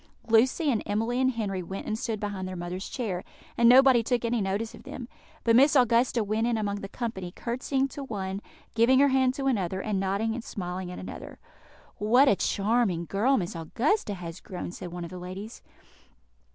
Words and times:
Lucy 0.27 0.71
and 0.71 0.81
Emily 0.87 1.21
and 1.21 1.33
Henry 1.33 1.61
went 1.61 1.85
and 1.85 1.95
stood 1.95 2.19
behind 2.19 2.47
their 2.47 2.55
mother's 2.55 2.89
chair, 2.89 3.23
and 3.55 3.69
nobody 3.69 4.01
took 4.01 4.25
any 4.25 4.41
notice 4.41 4.73
of 4.73 4.81
them; 4.81 5.07
but 5.43 5.55
Miss 5.55 5.75
Augusta 5.75 6.23
went 6.23 6.47
in 6.47 6.57
among 6.57 6.77
the 6.77 6.89
company, 6.89 7.31
curtseying 7.31 7.87
to 7.89 8.03
one, 8.03 8.41
giving 8.73 8.97
her 8.97 9.09
hand 9.09 9.35
to 9.35 9.45
another, 9.45 9.79
and 9.79 9.99
nodding 9.99 10.33
and 10.33 10.43
smiling 10.43 10.91
at 10.91 10.97
another. 10.97 11.37
"What 11.97 12.27
a 12.27 12.35
charming 12.35 13.05
girl 13.05 13.37
Miss 13.37 13.55
Augusta 13.55 14.15
has 14.15 14.39
grown!" 14.41 14.71
said 14.71 14.91
one 14.91 15.03
of 15.03 15.11
the 15.11 15.19
ladies. 15.19 15.61